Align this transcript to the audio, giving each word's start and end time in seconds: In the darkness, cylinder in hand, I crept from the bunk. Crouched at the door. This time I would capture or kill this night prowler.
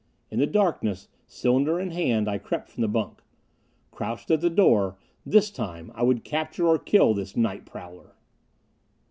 In 0.31 0.39
the 0.39 0.47
darkness, 0.47 1.09
cylinder 1.27 1.79
in 1.79 1.91
hand, 1.91 2.27
I 2.27 2.39
crept 2.39 2.69
from 2.71 2.81
the 2.81 2.87
bunk. 2.87 3.21
Crouched 3.91 4.31
at 4.31 4.41
the 4.41 4.49
door. 4.49 4.97
This 5.27 5.51
time 5.51 5.91
I 5.93 6.01
would 6.01 6.23
capture 6.23 6.65
or 6.65 6.79
kill 6.79 7.13
this 7.13 7.37
night 7.37 7.67
prowler. 7.67 8.15